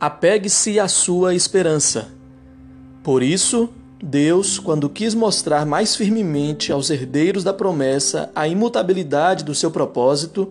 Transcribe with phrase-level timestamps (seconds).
[0.00, 2.08] Apegue-se à sua esperança.
[3.02, 3.68] Por isso,
[4.02, 10.50] Deus, quando quis mostrar mais firmemente aos herdeiros da promessa a imutabilidade do seu propósito,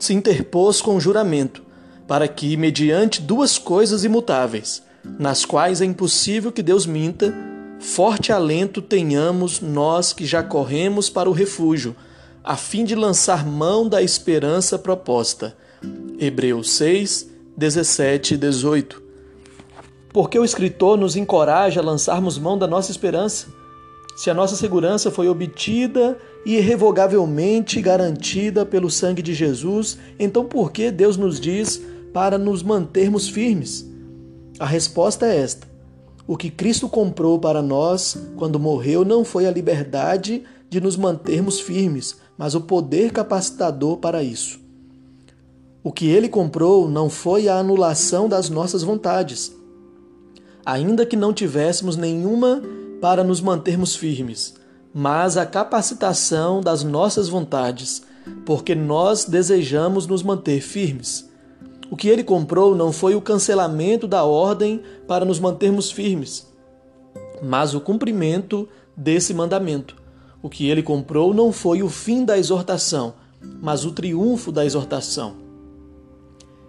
[0.00, 1.62] se interpôs com juramento,
[2.08, 7.32] para que, mediante duas coisas imutáveis, nas quais é impossível que Deus minta,
[7.78, 11.94] forte alento tenhamos nós que já corremos para o refúgio,
[12.42, 15.56] a fim de lançar mão da esperança proposta.
[16.18, 19.02] Hebreus 6, 17 e 18.
[20.12, 23.48] Porque o escritor nos encoraja a lançarmos mão da nossa esperança.
[24.16, 30.70] Se a nossa segurança foi obtida e irrevogavelmente garantida pelo sangue de Jesus, então por
[30.70, 31.82] que Deus nos diz
[32.14, 33.84] para nos mantermos firmes?
[34.60, 35.66] A resposta é esta:
[36.28, 41.58] o que Cristo comprou para nós quando morreu não foi a liberdade de nos mantermos
[41.58, 44.67] firmes, mas o poder capacitador para isso.
[45.88, 49.56] O que ele comprou não foi a anulação das nossas vontades,
[50.62, 52.62] ainda que não tivéssemos nenhuma
[53.00, 54.54] para nos mantermos firmes,
[54.92, 58.02] mas a capacitação das nossas vontades,
[58.44, 61.26] porque nós desejamos nos manter firmes.
[61.90, 66.46] O que ele comprou não foi o cancelamento da ordem para nos mantermos firmes,
[67.42, 69.96] mas o cumprimento desse mandamento.
[70.42, 73.14] O que ele comprou não foi o fim da exortação,
[73.62, 75.47] mas o triunfo da exortação.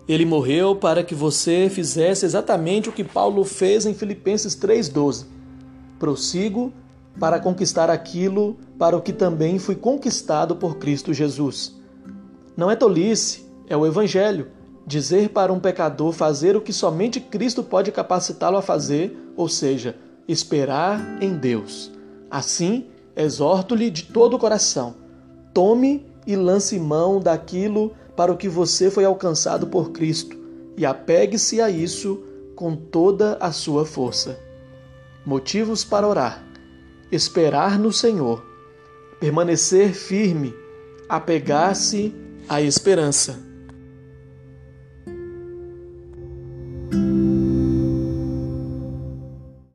[0.09, 5.25] Ele morreu para que você fizesse exatamente o que Paulo fez em Filipenses 3,12.
[5.99, 6.73] Prossigo
[7.19, 11.75] para conquistar aquilo para o que também fui conquistado por Cristo Jesus.
[12.57, 14.47] Não é tolice, é o Evangelho.
[14.83, 19.95] Dizer para um pecador fazer o que somente Cristo pode capacitá-lo a fazer, ou seja,
[20.27, 21.91] esperar em Deus.
[22.31, 24.95] Assim, exorto-lhe de todo o coração:
[25.53, 30.37] tome e lance mão daquilo para o que você foi alcançado por Cristo
[30.75, 32.21] e apegue-se a isso
[32.53, 34.37] com toda a sua força.
[35.25, 36.43] Motivos para orar:
[37.09, 38.43] esperar no Senhor,
[39.21, 40.53] permanecer firme,
[41.07, 42.13] apegar-se
[42.49, 43.39] à esperança.